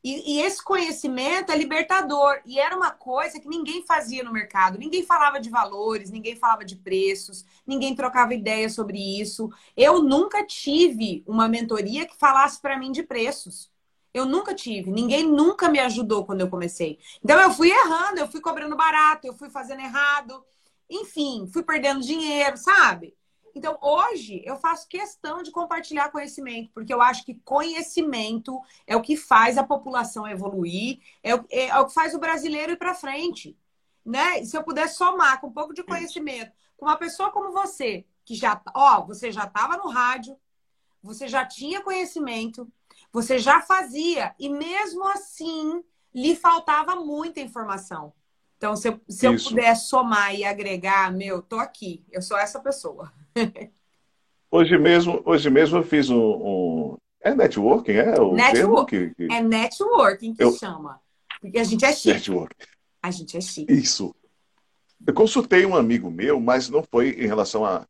[0.09, 2.41] e, e, esse conhecimento é libertador.
[2.47, 4.79] E era uma coisa que ninguém fazia no mercado.
[4.79, 9.51] Ninguém falava de valores, ninguém falava de preços, ninguém trocava ideia sobre isso.
[9.77, 13.69] Eu nunca tive uma mentoria que falasse para mim de preços.
[14.15, 14.93] Eu nunca tive.
[14.93, 17.01] Ninguém nunca me ajudou quando eu comecei.
[17.21, 20.41] Então eu fui errando, eu fui cobrando barato, eu fui fazendo errado.
[20.89, 23.13] Enfim, fui perdendo dinheiro, sabe?
[23.57, 29.01] Então, hoje, eu faço questão de compartilhar conhecimento, porque eu acho que conhecimento é o
[29.01, 32.77] que faz a população evoluir, é o, é, é o que faz o brasileiro ir
[32.77, 33.57] para frente.
[34.05, 34.45] Né?
[34.45, 38.35] Se eu puder somar com um pouco de conhecimento, com uma pessoa como você, que
[38.35, 40.37] já, ó, você já estava no rádio,
[41.03, 42.71] você já tinha conhecimento,
[43.11, 45.83] você já fazia e mesmo assim
[46.15, 48.13] lhe faltava muita informação.
[48.59, 52.61] Então, se eu, se eu puder somar e agregar, meu, tô aqui, eu sou essa
[52.61, 53.11] pessoa.
[54.51, 56.97] Hoje mesmo, hoje mesmo eu fiz um, um...
[57.21, 59.33] é networking, é o network, que, que...
[59.33, 60.53] é networking que eu...
[60.53, 61.01] chama,
[61.41, 62.15] porque a gente é chique.
[62.15, 62.67] Networking.
[63.03, 63.73] A gente é chique.
[63.73, 64.15] Isso.
[65.07, 67.87] Eu consultei um amigo meu, mas não foi em relação à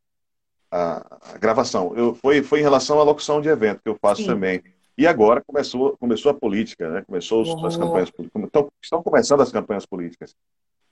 [0.71, 1.95] a, a, gravação.
[1.97, 4.29] Eu, foi, foi em relação à locução de evento que eu faço Sim.
[4.29, 4.63] também.
[4.99, 7.03] E agora começou, começou a política, né?
[7.07, 7.67] Começou uhum.
[7.67, 8.45] as campanhas políticas.
[8.45, 10.35] Estão, estão começando as campanhas políticas.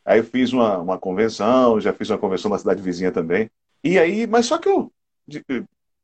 [0.04, 3.50] Aí eu fiz uma, uma convenção, já fiz uma convenção na cidade vizinha também.
[3.84, 4.90] E aí, mas só que eu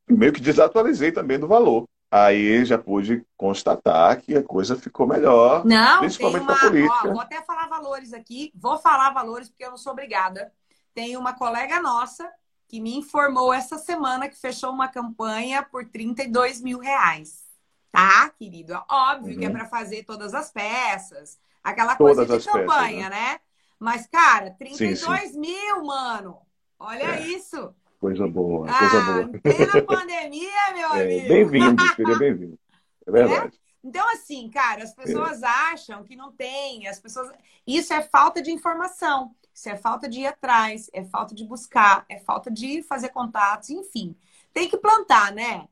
[0.06, 1.88] meio que desatualizei também do valor.
[2.10, 7.08] Aí já pude constatar que a coisa ficou melhor, não, principalmente para política.
[7.08, 10.52] Ó, vou até falar valores aqui, vou falar valores porque eu não sou obrigada.
[10.92, 12.28] Tem uma colega nossa
[12.66, 17.44] que me informou essa semana que fechou uma campanha por 32 mil reais.
[17.92, 18.74] Tá, querido?
[18.90, 19.38] Óbvio uhum.
[19.38, 19.54] que é uhum.
[19.54, 23.32] para fazer todas as peças, aquela coisa todas de campanha, peças, né?
[23.32, 23.40] né?
[23.78, 25.40] Mas, cara, 32 sim, sim.
[25.40, 26.38] mil, mano.
[26.80, 27.28] Olha é.
[27.28, 27.74] isso.
[28.00, 29.40] Coisa boa, ah, coisa boa.
[29.42, 31.28] Plena pandemia, meu é, amigo.
[31.28, 32.58] Bem-vindo, seria bem-vindo.
[33.06, 33.54] É verdade.
[33.54, 33.60] É?
[33.84, 35.46] Então, assim, cara, as pessoas é.
[35.46, 37.30] acham que não tem, as pessoas.
[37.66, 42.06] Isso é falta de informação, isso é falta de ir atrás, é falta de buscar,
[42.08, 44.16] é falta de fazer contatos, enfim.
[44.52, 45.68] Tem que plantar, né?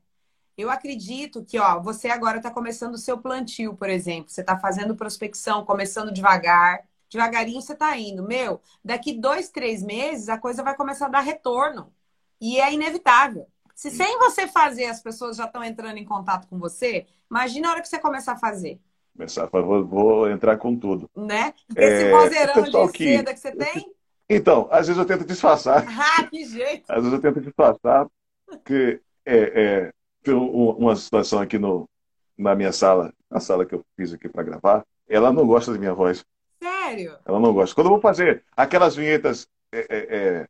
[0.55, 4.29] Eu acredito que, ó, você agora está começando o seu plantio, por exemplo.
[4.29, 6.83] Você está fazendo prospecção, começando devagar.
[7.09, 8.23] Devagarinho você está indo.
[8.23, 11.91] Meu, daqui dois, três meses a coisa vai começar a dar retorno.
[12.39, 13.47] E é inevitável.
[13.75, 17.71] Se sem você fazer as pessoas já estão entrando em contato com você, imagina a
[17.71, 18.79] hora que você começar a fazer.
[19.15, 21.09] Começar, vou, vou entrar com tudo.
[21.15, 21.53] Né?
[21.75, 23.17] Esse é, vozeirão de que...
[23.17, 23.93] seda que você tem?
[24.29, 25.85] Então, às vezes eu tento disfarçar.
[25.97, 26.83] Ah, que jeito!
[26.89, 28.07] Às vezes eu tento disfarçar,
[28.45, 29.91] porque é,
[30.27, 31.89] é, uma situação aqui no,
[32.37, 35.79] na minha sala, na sala que eu fiz aqui para gravar, ela não gosta da
[35.79, 36.23] minha voz.
[36.61, 37.17] Sério?
[37.25, 37.73] Ela não gosta.
[37.73, 40.47] Quando eu vou fazer aquelas vinhetas é, é, é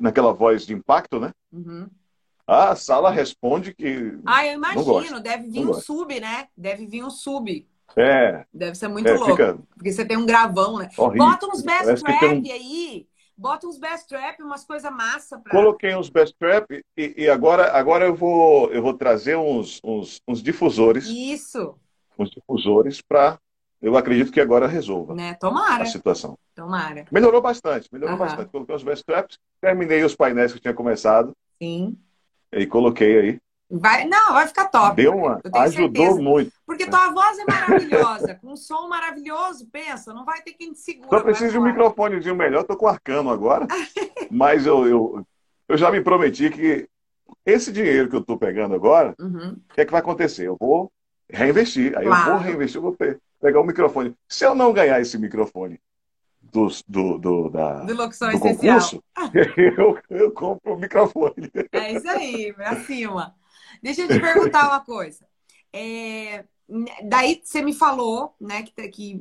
[0.00, 1.32] naquela voz de impacto, né?
[1.52, 1.88] Uhum.
[2.46, 4.18] A sala responde que.
[4.26, 5.20] Ah, eu imagino.
[5.20, 5.82] Deve vir um gosta.
[5.82, 6.48] sub, né?
[6.56, 7.66] Deve vir um sub.
[7.96, 8.44] É.
[8.52, 9.30] Deve ser muito é, louco.
[9.30, 9.58] Fica...
[9.74, 10.90] Porque você tem um gravão, né?
[10.96, 11.26] Horrível.
[11.26, 12.52] Bota uns best trap um...
[12.52, 13.06] aí.
[13.36, 15.50] Bota uns best trap, umas coisas massa pra.
[15.50, 20.20] Coloquei uns best trap e, e, agora, agora eu vou eu vou trazer uns, uns,
[20.28, 21.06] uns difusores.
[21.06, 21.74] Isso.
[22.16, 23.38] Uns difusores para
[23.84, 25.34] eu acredito que agora resolva né?
[25.34, 25.82] Tomara.
[25.82, 26.38] a situação.
[26.54, 27.04] Tomara.
[27.12, 28.18] Melhorou bastante, melhorou uhum.
[28.18, 28.50] bastante.
[28.50, 31.36] Coloquei os best traps, terminei os painéis que eu tinha começado.
[31.60, 31.98] Sim.
[32.50, 33.38] E coloquei aí.
[33.70, 34.96] Vai, não, vai ficar top.
[34.96, 36.22] Deu uma, ajudou certeza.
[36.22, 36.52] muito.
[36.66, 40.78] Porque tua voz é maravilhosa, com um som maravilhoso, pensa, não vai ter quem te
[40.78, 41.10] segura.
[41.10, 43.66] Só preciso de um microfonezinho melhor, tô com arcano agora,
[44.30, 45.26] mas eu, eu,
[45.68, 46.88] eu já me prometi que
[47.44, 49.56] esse dinheiro que eu tô pegando agora, uhum.
[49.70, 50.46] o que é que vai acontecer?
[50.46, 50.90] Eu vou
[51.28, 52.30] reinvestir, aí claro.
[52.30, 54.16] eu vou reinvestir, eu vou ter pegar o microfone.
[54.26, 55.78] Se eu não ganhar esse microfone
[56.40, 59.04] do, do, do, da, do, concurso,
[59.76, 61.50] eu, eu compro o microfone.
[61.70, 63.34] É isso aí, pra cima.
[63.82, 65.26] Deixa eu te perguntar uma coisa.
[65.70, 66.46] É,
[67.02, 69.20] daí você me falou, né, que, que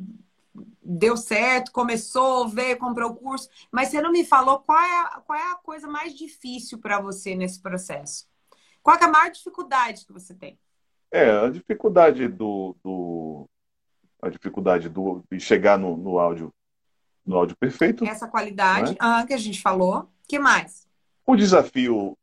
[0.81, 5.21] deu certo, começou, veio, comprou o curso, mas você não me falou qual é a,
[5.25, 8.25] qual é a coisa mais difícil para você nesse processo.
[8.81, 10.57] Qual é a maior dificuldade que você tem?
[11.11, 13.49] É, a dificuldade do, do,
[14.23, 16.53] a dificuldade do, de chegar no, no áudio
[17.25, 18.05] no áudio perfeito.
[18.05, 18.97] Essa qualidade né?
[18.99, 20.09] ah, que a gente falou.
[20.27, 20.85] que mais?
[21.25, 22.17] O desafio,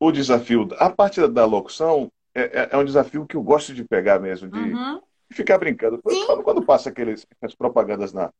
[0.00, 3.84] o desafio, a parte da locução é, é, é um desafio que eu gosto de
[3.84, 5.00] pegar mesmo, de, uhum.
[5.30, 6.00] ficar brincando.
[6.02, 8.32] Quando, quando, passa aqueles, as propagandas na,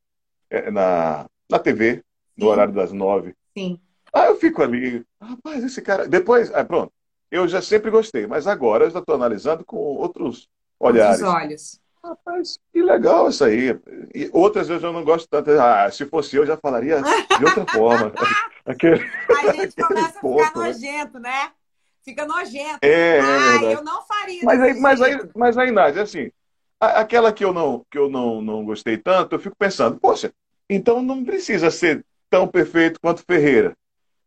[0.48, 2.02] é, na, na TV,
[2.36, 2.50] no Sim.
[2.50, 3.34] horário das nove.
[3.56, 3.80] Sim.
[4.12, 6.08] Aí eu fico ali, rapaz, esse cara.
[6.08, 6.92] Depois, ah, pronto.
[7.30, 10.48] Eu já sempre gostei, mas agora eu já estou analisando com outros
[10.80, 11.22] olhares.
[11.22, 11.79] Outros olhos.
[12.02, 13.78] Rapaz, que legal isso aí.
[14.14, 15.50] E outras vezes eu não gosto tanto.
[15.50, 17.00] Ah, se fosse eu, já falaria
[17.38, 18.12] de outra forma.
[18.64, 20.66] Aquele, a gente começa a ficar né?
[20.66, 21.52] nojento, né?
[22.02, 22.78] Fica nojento.
[22.80, 24.40] É, é ah, eu não faria.
[24.42, 26.30] Mas aí, mas aí, mas aí, Nádia, assim,
[26.80, 30.32] aquela que eu não, que eu não, não gostei tanto, eu fico pensando, poxa,
[30.68, 33.76] então não precisa ser tão perfeito quanto Ferreira.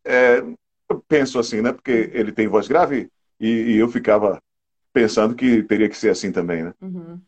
[0.06, 0.44] É,
[0.90, 1.74] eu penso assim, né?
[1.74, 3.10] Porque ele tem voz grave
[3.40, 4.40] e, e eu ficava
[4.92, 6.74] pensando que teria que ser assim também, né?
[6.80, 7.20] Uhum.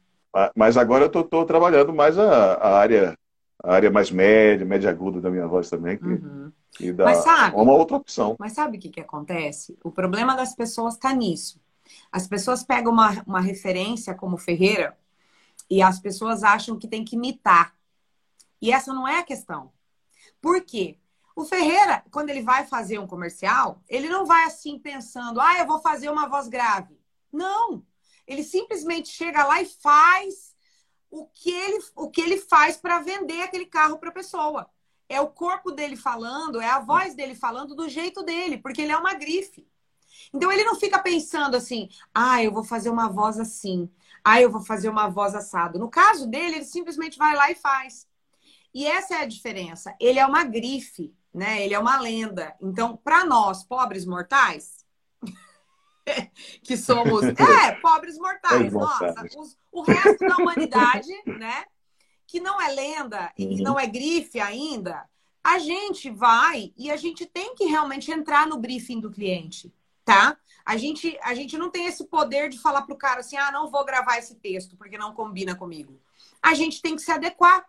[0.56, 3.18] Mas agora eu estou trabalhando mais a, a, área
[3.64, 6.52] a área mais média, média aguda da minha voz também, que, uhum.
[6.72, 8.36] que dá sabe, uma outra opção.
[8.38, 9.78] Mas sabe o que, que acontece?
[9.84, 11.60] O problema das pessoas está nisso.
[12.12, 14.98] As pessoas pegam uma, uma referência como Ferreira
[15.70, 17.74] e as pessoas acham que tem que imitar.
[18.62, 19.72] E essa não é a questão.
[20.42, 20.98] Por quê?
[21.36, 25.68] O Ferreira, quando ele vai fazer um comercial, ele não vai assim pensando, ah, eu
[25.68, 26.98] vou fazer uma voz grave.
[27.32, 27.84] Não.
[28.28, 30.56] Ele simplesmente chega lá e faz
[31.10, 34.70] o que ele, o que ele faz para vender aquele carro para a pessoa.
[35.08, 38.92] É o corpo dele falando, é a voz dele falando do jeito dele, porque ele
[38.92, 39.68] é uma grife.
[40.34, 43.90] Então ele não fica pensando assim, ah, eu vou fazer uma voz assim,
[44.24, 45.78] ah, eu vou fazer uma voz assado.
[45.78, 48.08] No caso dele, ele simplesmente vai lá e faz.
[48.74, 49.96] E essa é a diferença.
[50.00, 51.64] Ele é uma grife, né?
[51.64, 52.56] Ele é uma lenda.
[52.62, 54.85] Então, para nós, pobres mortais,
[56.64, 61.66] que somos é, pobres mortais, nossa, os, o resto da humanidade, né?
[62.28, 63.64] Que não é lenda e que uhum.
[63.64, 65.08] não é grife ainda,
[65.44, 70.38] a gente vai e a gente tem que realmente entrar no briefing do cliente, tá?
[70.66, 73.70] A gente, a gente não tem esse poder de falar pro cara assim, ah, não
[73.70, 76.00] vou gravar esse texto porque não combina comigo.
[76.42, 77.64] A gente tem que se adequar.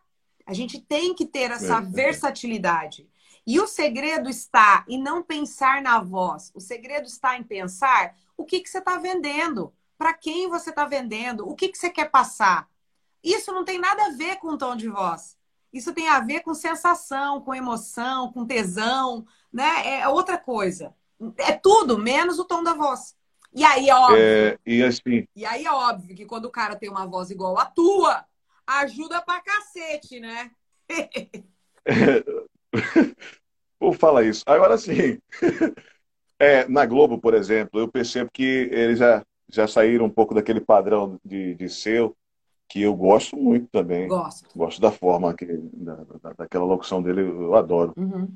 [0.47, 3.07] A gente tem que ter essa é, versatilidade.
[3.47, 6.51] E o segredo está em não pensar na voz.
[6.55, 10.85] O segredo está em pensar o que, que você está vendendo, para quem você está
[10.85, 12.69] vendendo, o que, que você quer passar.
[13.23, 15.37] Isso não tem nada a ver com o tom de voz.
[15.73, 20.01] Isso tem a ver com sensação, com emoção, com tesão, né?
[20.01, 20.95] É outra coisa.
[21.39, 23.17] É tudo menos o tom da voz.
[23.53, 24.19] E aí é óbvio.
[24.19, 25.27] É, e, assim...
[25.35, 28.25] e aí é óbvio que quando o cara tem uma voz igual a tua,
[28.67, 30.51] ajuda pra cacete, né?
[33.81, 34.43] Vou falar isso.
[34.47, 35.19] Agora sim.
[36.39, 40.61] É, na Globo, por exemplo, eu percebo que eles já, já saíram um pouco daquele
[40.61, 42.15] padrão de, de seu,
[42.69, 44.09] que eu gosto muito também.
[44.09, 44.47] Gosto.
[44.57, 45.99] Gosto da forma, que, da,
[46.37, 47.93] daquela locução dele, eu adoro.
[47.97, 48.29] Uhum.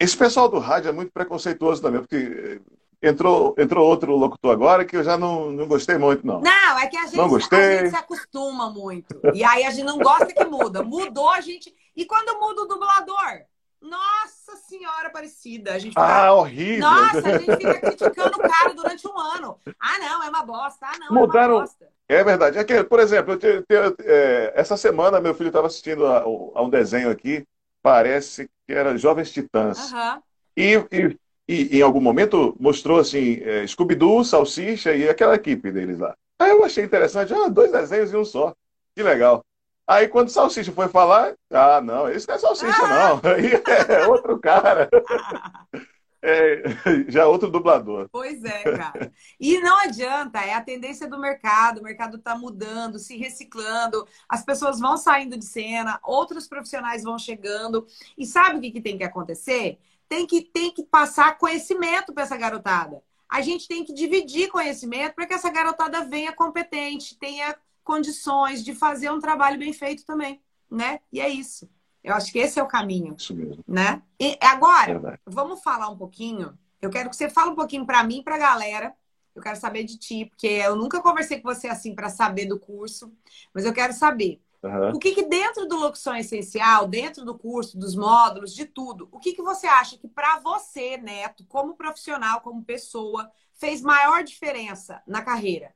[0.00, 2.60] Esse pessoal do rádio é muito preconceituoso também, porque
[3.00, 6.40] entrou, entrou outro locutor agora que eu já não, não gostei muito, não.
[6.40, 7.58] Não, é que a gente, não gostei.
[7.58, 9.20] a gente se acostuma muito.
[9.32, 10.82] E aí a gente não gosta que muda.
[10.82, 11.72] Mudou a gente.
[11.94, 13.44] E quando muda o dublador?
[13.84, 15.74] Nossa Senhora Aparecida.
[15.74, 16.02] A gente fica...
[16.02, 16.80] Ah, horrível.
[16.80, 19.58] Nossa, a gente fica criticando o cara durante um ano.
[19.78, 20.86] Ah, não, é uma bosta.
[20.86, 21.54] Ah, não, Mudaram...
[21.54, 21.88] é uma bosta.
[22.08, 22.58] É verdade.
[22.58, 26.70] É que, por exemplo, eu é, essa semana meu filho estava assistindo a, a, um
[26.70, 27.46] desenho aqui,
[27.82, 29.92] parece que era Jovens Titãs.
[29.92, 30.22] Uhum.
[30.56, 31.18] E, e,
[31.48, 36.14] e, em algum momento mostrou assim, é, Scooby-Doo, Salsicha e aquela equipe deles lá.
[36.38, 38.54] Aí eu achei interessante, ah, dois desenhos em um só.
[38.94, 39.44] Que legal.
[39.86, 43.20] Aí quando o Salsicha foi falar, ah, não, esse não é Salsicha, ah!
[43.22, 43.30] não.
[43.30, 43.52] Aí
[43.88, 44.88] é outro cara.
[46.26, 46.62] É,
[47.06, 48.08] já é outro dublador.
[48.10, 49.12] Pois é, cara.
[49.38, 54.42] E não adianta, é a tendência do mercado, o mercado está mudando, se reciclando, as
[54.42, 57.86] pessoas vão saindo de cena, outros profissionais vão chegando.
[58.16, 59.78] E sabe o que, que tem que acontecer?
[60.08, 63.02] Tem que, tem que passar conhecimento para essa garotada.
[63.28, 68.74] A gente tem que dividir conhecimento para que essa garotada venha competente, tenha condições de
[68.74, 71.00] fazer um trabalho bem feito também, né?
[71.12, 71.68] E é isso.
[72.02, 73.14] Eu acho que esse é o caminho.
[73.16, 73.64] Isso mesmo.
[73.66, 74.02] Né?
[74.20, 75.20] E agora, Verdade.
[75.24, 76.58] vamos falar um pouquinho.
[76.80, 78.94] Eu quero que você fale um pouquinho para mim e para a galera.
[79.34, 82.58] Eu quero saber de ti, porque eu nunca conversei com você assim para saber do
[82.58, 83.12] curso,
[83.52, 84.90] mas eu quero saber uhum.
[84.90, 89.18] o que, que dentro do Locução Essencial, dentro do curso, dos módulos, de tudo, o
[89.18, 95.02] que, que você acha que para você, Neto, como profissional, como pessoa, fez maior diferença
[95.04, 95.74] na carreira?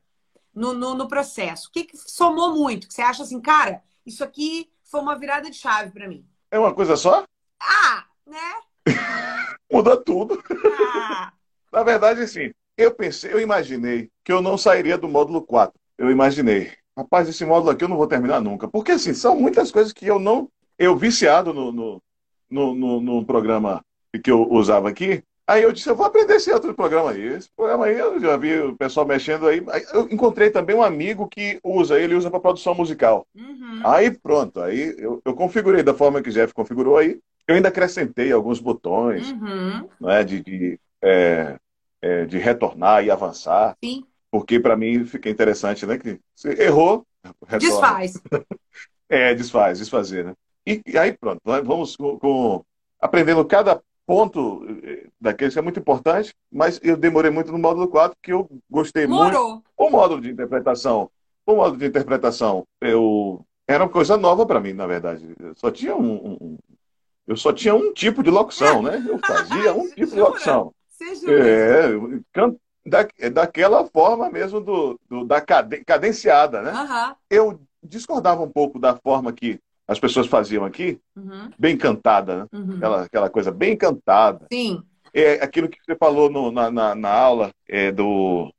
[0.59, 1.69] No, no, no processo?
[1.69, 2.87] O que, que somou muito?
[2.87, 6.25] Que você acha assim, cara, isso aqui foi uma virada de chave para mim?
[6.51, 7.23] É uma coisa só?
[7.61, 8.55] Ah, né?
[9.71, 10.43] Muda tudo.
[10.93, 11.31] Ah.
[11.71, 15.73] Na verdade, assim, eu pensei, eu imaginei que eu não sairia do módulo 4.
[15.97, 18.67] Eu imaginei, rapaz, esse módulo aqui eu não vou terminar nunca.
[18.67, 20.49] Porque, assim, são muitas coisas que eu não.
[20.77, 22.03] Eu viciado no, no,
[22.49, 23.85] no, no, no programa
[24.23, 27.25] que eu usava aqui, Aí eu disse, eu vou aprender esse outro programa aí.
[27.25, 29.63] Esse programa aí eu já vi o pessoal mexendo aí.
[29.69, 33.25] aí eu encontrei também um amigo que usa, ele usa para produção musical.
[33.33, 33.81] Uhum.
[33.83, 37.19] Aí pronto, aí eu, eu, configurei da forma que o Jeff configurou aí.
[37.47, 39.89] Eu ainda acrescentei alguns botões uhum.
[39.99, 41.55] né, de, de, é,
[41.99, 43.75] é, de retornar e avançar.
[43.83, 44.05] Sim.
[44.29, 45.97] Porque para mim fica interessante, né?
[45.97, 47.03] Que você errou,
[47.47, 47.57] retorna.
[47.57, 48.21] Desfaz.
[49.09, 50.33] é, desfaz, desfazer, né?
[50.67, 52.63] E, e aí pronto, vamos com, com
[53.01, 57.87] aprendendo cada ponto eh, daqueles que é muito importante, mas eu demorei muito no módulo
[57.87, 59.49] 4, que eu gostei Morou.
[59.51, 59.63] muito.
[59.77, 61.11] O módulo de interpretação,
[61.45, 65.35] o módulo de interpretação, eu era uma coisa nova para mim, na verdade.
[65.39, 66.57] Eu só tinha um, um,
[67.27, 69.05] eu só tinha um tipo de locução, né?
[69.07, 70.73] Eu fazia um tipo de locução.
[71.27, 71.89] É,
[72.83, 76.71] da, daquela forma mesmo do, do da cadenciada, né?
[76.71, 77.15] Uhum.
[77.29, 79.59] Eu discordava um pouco da forma que
[79.89, 81.49] as pessoas faziam aqui, uhum.
[81.57, 82.45] bem cantada, né?
[82.53, 82.75] Uhum.
[82.77, 84.45] Aquela, aquela coisa bem cantada.
[84.53, 84.83] Sim.
[85.11, 88.53] É aquilo que você falou no, na, na, na, aula é do.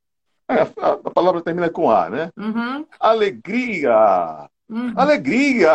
[0.49, 2.31] É, a, a, palavra termina com A, né?
[2.37, 2.85] Uhum.
[2.99, 4.49] Alegria!
[4.69, 4.93] Uhum.
[4.97, 5.71] Alegria!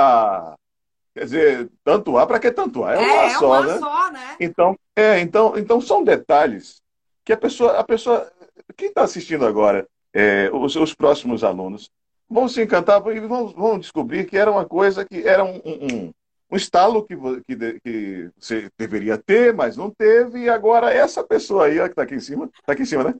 [1.13, 2.93] Quer dizer, tanto A para que tanto A?
[2.93, 3.79] É, é uma, só, uma né?
[3.79, 4.35] só, né?
[4.41, 6.81] Então, é, então, então são detalhes
[7.23, 8.29] que a pessoa, a pessoa,
[8.75, 11.89] quem está assistindo agora, é, os, os próximos alunos,
[12.29, 16.11] vão se encantar e vão, vão descobrir que era uma coisa que era um, um,
[16.51, 17.15] um estalo que,
[17.47, 22.03] que, que, você deveria ter, mas não teve, e agora essa pessoa aí, que está
[22.03, 23.15] aqui em cima, está aqui em cima, né?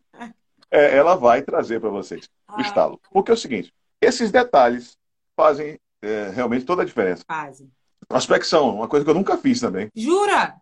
[0.72, 3.00] É, ela vai trazer para vocês o estalo.
[3.12, 4.98] Porque é o seguinte, esses detalhes
[5.36, 7.24] fazem é, realmente toda a diferença.
[7.28, 7.72] Fazem.
[8.08, 9.90] Prospecção, uma coisa que eu nunca fiz também.
[9.96, 10.56] Jura?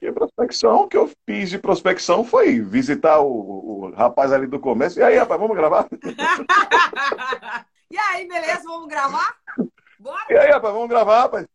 [0.00, 5.00] E prospecção que eu fiz de prospecção foi visitar o, o rapaz ali do comércio.
[5.00, 5.86] E aí, rapaz, vamos gravar?
[8.04, 8.62] E aí, beleza?
[8.64, 9.34] Vamos gravar?
[9.98, 10.26] Bora?
[10.28, 11.46] E aí, rapaz, vamos gravar, rapaz?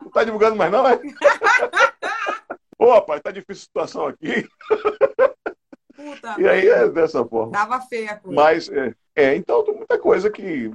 [0.00, 0.98] Não tá divulgando mais não, é?
[2.78, 4.48] Ô, rapaz, tá difícil a situação aqui.
[5.94, 7.52] Puta e aí é dessa forma.
[7.52, 8.34] Tava feia a coisa.
[8.34, 10.70] Mas, é, é, então muita coisa que.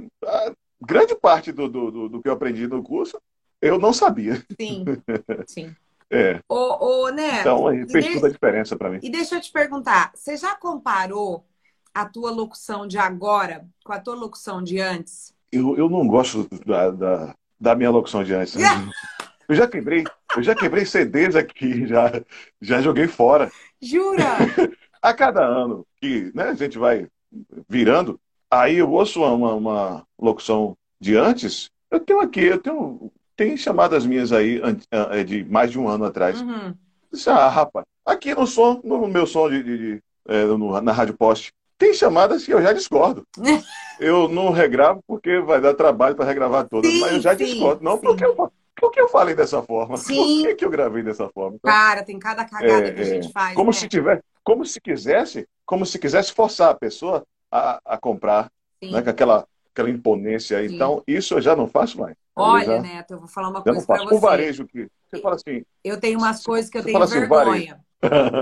[0.80, 3.20] Grande parte do, do, do, que eu aprendi no curso,
[3.62, 4.36] eu não sabia.
[4.60, 4.86] Sim,
[5.48, 5.76] sim.
[6.10, 6.40] É.
[6.48, 9.00] Ô, ô, Neto, Então aí fez toda a diferença para mim.
[9.02, 11.46] e deixa eu te perguntar, você já comparou
[11.94, 15.34] a tua locução de agora com a tua locução de antes?
[15.52, 18.56] Eu, eu não gosto da, da, da minha locução de antes.
[19.50, 20.06] Eu já quebrei,
[20.38, 22.10] eu já quebrei CDs aqui, já,
[22.62, 23.52] já joguei fora.
[23.82, 24.38] Jura?
[25.02, 27.06] A cada ano que né, a gente vai
[27.68, 28.18] virando,
[28.50, 33.12] aí eu ouço uma, uma locução de antes, eu tenho aqui, eu tenho.
[33.36, 36.40] Tem chamadas minhas aí eh, de mais de um ano atrás.
[36.42, 36.74] Uhum.
[37.12, 40.92] Disse, ah, rapaz, aqui no som, no meu som de, de- de, eh, no- na
[40.94, 41.52] Rádio Poste,
[41.82, 43.26] tem chamadas que eu já discordo.
[44.00, 47.46] Eu não regravo porque vai dar trabalho para regravar todas, Sim, mas eu já sim,
[47.46, 47.84] discordo.
[47.84, 48.02] Não sim.
[48.02, 49.96] porque eu, porque eu falei dessa forma.
[49.96, 50.16] Sim.
[50.16, 51.58] Por que, que eu gravei dessa forma?
[51.58, 53.54] Então, Cara, tem cada cagada É, que a gente faz.
[53.56, 53.74] como né?
[53.74, 58.50] se tiver, como se quisesse, como se quisesse forçar a pessoa a, a comprar,
[58.82, 60.68] né, com aquela, aquela imponência.
[60.68, 60.74] Sim.
[60.74, 62.16] Então, isso eu já não faço mais.
[62.36, 64.04] Eu Olha, já, Neto, eu vou falar uma coisa faço.
[64.06, 64.16] você.
[64.16, 67.80] O varejo que você fala assim, Eu tenho umas coisas que eu tenho assim, vergonha.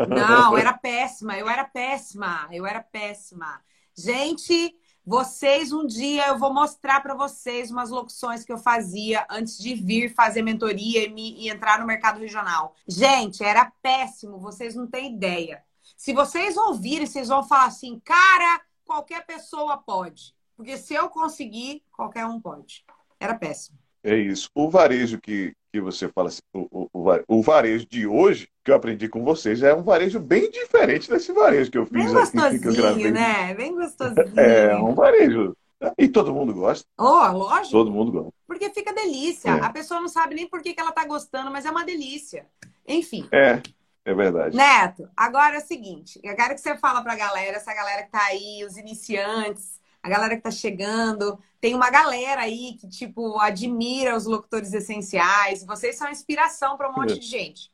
[0.06, 3.62] Não, era péssima, eu era péssima, eu era péssima.
[3.96, 9.58] Gente, vocês um dia eu vou mostrar para vocês umas locuções que eu fazia antes
[9.58, 12.76] de vir fazer mentoria e, me- e entrar no mercado regional.
[12.88, 15.64] Gente, era péssimo, vocês não têm ideia.
[15.98, 20.34] Se vocês ouvirem, vocês vão falar assim, cara, qualquer pessoa pode.
[20.56, 22.86] Porque se eu conseguir, qualquer um pode.
[23.20, 23.78] Era péssimo.
[24.04, 24.50] É isso.
[24.56, 28.50] O varejo que, que você fala assim, o, o, o va- o varejo de hoje,
[28.64, 32.04] que eu aprendi com vocês, é um varejo bem diferente desse varejo que eu Bem
[32.08, 33.12] fiz aqui, que eu gravei.
[33.12, 33.54] né?
[33.54, 34.40] Bem gostosinho.
[34.40, 35.56] É um varejo.
[35.98, 36.86] E todo mundo gosta.
[36.98, 37.72] Oh, lógico.
[37.72, 38.34] Todo mundo gosta.
[38.46, 39.50] Porque fica delícia.
[39.50, 39.60] É.
[39.64, 42.46] A pessoa não sabe nem por que, que ela tá gostando, mas é uma delícia.
[42.86, 43.30] Enfim.
[43.32, 43.62] É,
[44.04, 44.58] é verdade.
[44.58, 46.20] Neto, agora é o seguinte.
[46.24, 50.10] Eu quero que você fala pra galera, essa galera que tá aí, os iniciantes, a
[50.10, 51.40] galera que tá chegando.
[51.62, 55.66] Tem uma galera aí que, tipo, admira os locutores essenciais.
[55.66, 57.72] Vocês são inspiração para um monte de gente.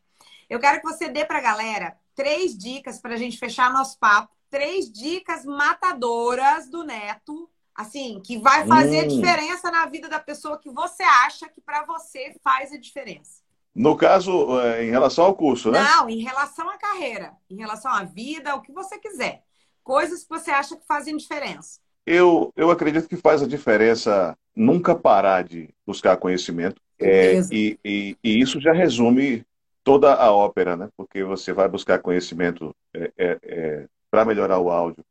[0.50, 4.34] Eu quero que você dê pra galera três dicas pra gente fechar nosso papo.
[4.50, 7.50] Três dicas matadoras do Neto.
[7.76, 9.08] Assim, que vai fazer Hum.
[9.10, 13.44] diferença na vida da pessoa que você acha que pra você faz a diferença.
[13.76, 15.84] No caso, é, em relação ao curso, né?
[15.84, 19.44] Não, em relação à carreira, em relação à vida, o que você quiser.
[19.84, 21.82] Coisas que você acha que fazem diferença.
[22.06, 26.82] Eu, eu acredito que faz a diferença nunca parar de buscar conhecimento.
[27.00, 29.44] É, e, e, e isso já resume
[29.84, 30.90] toda a ópera, né?
[30.96, 32.74] Porque você vai buscar conhecimento
[34.10, 35.04] para melhorar o áudio,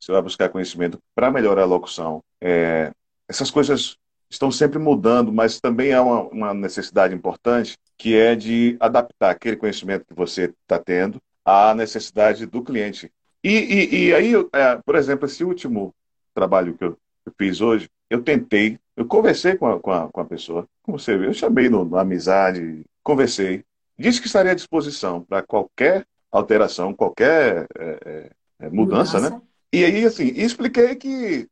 [0.00, 2.22] você vai buscar conhecimento para melhorar a locução.
[2.40, 2.90] É,
[3.28, 3.96] essas coisas
[4.30, 9.56] estão sempre mudando, mas também há uma, uma necessidade importante que é de adaptar aquele
[9.56, 13.10] conhecimento que você está tendo à necessidade do cliente.
[13.42, 15.94] E, e, e aí, é, por exemplo, esse último
[16.36, 20.20] trabalho que eu, eu fiz hoje, eu tentei, eu conversei com a, com a, com
[20.20, 23.64] a pessoa, como você viu, eu chamei no, no amizade, conversei,
[23.98, 29.40] disse que estaria à disposição para qualquer alteração, qualquer é, é, mudança, né?
[29.72, 31.48] E aí, assim, expliquei que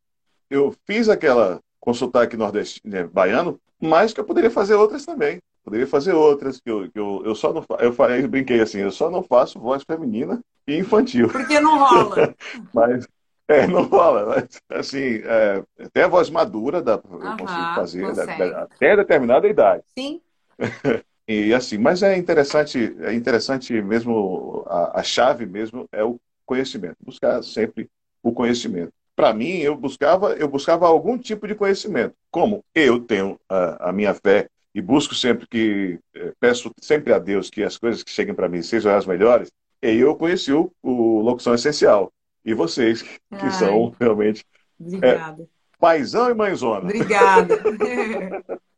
[0.51, 5.40] eu fiz aquela com sotaque nordestino, né, baiano, mas que eu poderia fazer outras também.
[5.62, 8.90] Poderia fazer outras, que eu, que eu, eu só não eu falei, brinquei assim, eu
[8.90, 11.29] só não faço voz feminina e infantil.
[11.29, 12.35] Porque não rola.
[12.73, 13.07] Mas
[13.49, 14.27] é, não rola.
[14.27, 19.49] Mas, assim, é, até a voz madura dá, eu Aham, consigo fazer da- até determinada
[19.49, 19.83] idade.
[19.97, 20.21] Sim,
[21.27, 26.97] E assim, mas é interessante, é interessante mesmo, a, a chave mesmo é o conhecimento,
[27.01, 27.89] buscar sempre
[28.23, 28.93] o conhecimento.
[29.17, 32.15] Para mim, eu buscava, eu buscava algum tipo de conhecimento.
[32.31, 37.19] Como eu tenho a, a minha fé e busco sempre que eh, peço sempre a
[37.19, 39.51] Deus que as coisas que cheguem para mim sejam as melhores,
[39.83, 42.13] e eu conheci o, o Locução Essencial.
[42.45, 43.51] E vocês, que Ai.
[43.53, 44.45] são realmente
[44.79, 45.49] obrigada.
[45.79, 46.85] paizão e mãezona.
[46.85, 47.55] Obrigada.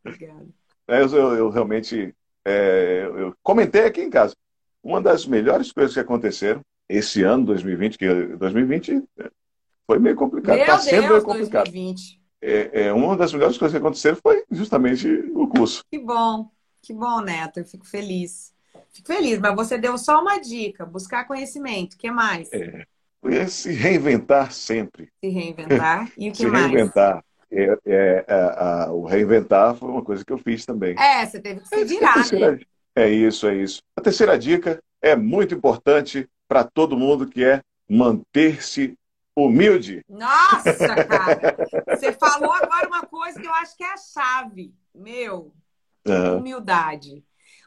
[0.05, 0.47] obrigada.
[0.87, 4.33] É, Eu, eu- eu realmente é, eu comentei aqui em casa.
[4.81, 9.03] Uma das melhores coisas que aconteceram esse ano, 2020, que 2020
[9.85, 10.55] foi meio complicado.
[10.55, 11.65] Meu Está sendo meio Deus, complicado.
[11.65, 12.21] 2020.
[12.41, 15.83] É, é, uma das melhores coisas que aconteceram foi justamente o curso.
[15.91, 16.49] Que bom,
[16.81, 17.59] que bom, Neto.
[17.59, 18.53] Eu fico feliz.
[18.93, 21.95] Fico feliz, mas você deu só uma dica: buscar conhecimento.
[21.95, 22.47] O que mais?
[22.53, 22.85] É,
[23.49, 25.09] se reinventar sempre.
[25.23, 26.11] Se reinventar.
[26.17, 26.71] E o que se mais?
[26.71, 27.23] reinventar.
[27.49, 30.95] É, é, a- o reinventar foi uma coisa que eu fiz também.
[30.97, 32.59] É, você teve que se A virar, terceira- né?
[32.95, 33.81] É isso, é isso.
[33.95, 38.95] A terceira dica é muito importante para todo mundo, que é manter-se
[39.35, 40.01] humilde.
[40.09, 41.55] Nossa, cara!
[41.93, 44.73] Você falou agora uma coisa que eu acho que é a chave.
[44.93, 45.53] Meu,
[46.07, 46.37] Aham.
[46.39, 47.23] humildade.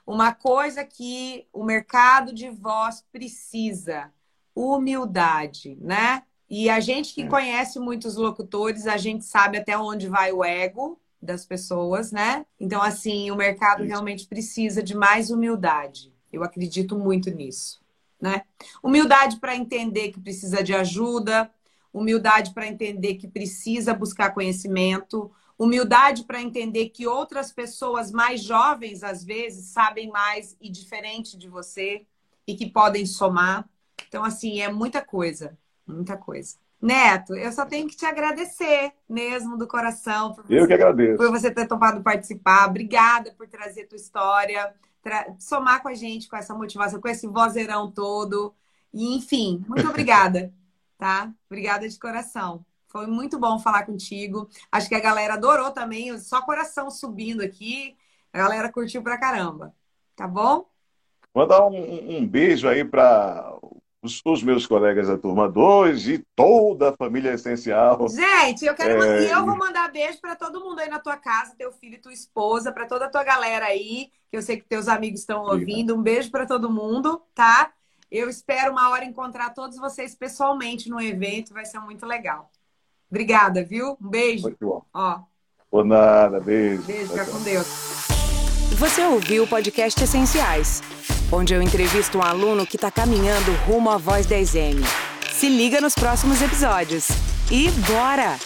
[0.06, 4.12] Uma coisa que o mercado de voz precisa.
[4.54, 6.22] Humildade, né?
[6.48, 7.26] E a gente que é.
[7.28, 12.44] conhece muitos locutores, a gente sabe até onde vai o ego das pessoas, né?
[12.58, 13.88] Então, assim, o mercado Isso.
[13.88, 16.12] realmente precisa de mais humildade.
[16.32, 17.80] Eu acredito muito nisso,
[18.20, 18.42] né?
[18.82, 21.50] Humildade para entender que precisa de ajuda,
[21.92, 29.02] humildade para entender que precisa buscar conhecimento, humildade para entender que outras pessoas mais jovens,
[29.02, 32.06] às vezes, sabem mais e diferente de você
[32.46, 33.68] e que podem somar.
[34.10, 35.56] Então, assim, é muita coisa,
[35.86, 36.56] muita coisa.
[36.82, 40.34] Neto, eu só tenho que te agradecer mesmo do coração.
[40.34, 41.16] Você, eu que agradeço.
[41.16, 42.68] Por você ter topado participar.
[42.68, 44.74] Obrigada por trazer tua história,
[45.38, 48.52] somar com a gente, com essa motivação, com esse vozeirão todo.
[48.92, 50.52] E, enfim, muito obrigada,
[50.98, 51.32] tá?
[51.48, 52.66] Obrigada de coração.
[52.88, 54.48] Foi muito bom falar contigo.
[54.72, 57.96] Acho que a galera adorou também, só coração subindo aqui.
[58.32, 59.72] A galera curtiu pra caramba.
[60.16, 60.66] Tá bom?
[61.32, 63.54] Mandar um, um beijo aí para
[64.02, 68.08] os, os, meus colegas da turma 2 e toda a família essencial.
[68.08, 69.24] Gente, eu quero é...
[69.24, 72.00] e eu vou mandar beijo para todo mundo aí na tua casa, teu filho e
[72.00, 75.42] tua esposa, para toda a tua galera aí, que eu sei que teus amigos estão
[75.42, 75.94] ouvindo.
[75.94, 77.72] Um beijo para todo mundo, tá?
[78.10, 82.50] Eu espero uma hora encontrar todos vocês pessoalmente no evento, vai ser muito legal.
[83.08, 83.96] Obrigada, viu?
[84.00, 84.44] Um beijo.
[84.44, 84.82] Muito bom.
[84.94, 85.20] Ó.
[85.70, 86.82] Por nada, beijo.
[86.82, 87.66] Beijo, fica com Deus.
[88.78, 90.80] Você ouviu o podcast Essenciais
[91.32, 94.84] onde eu entrevisto um aluno que está caminhando rumo à Voz 10M.
[95.32, 97.08] Se liga nos próximos episódios.
[97.50, 98.38] E bora!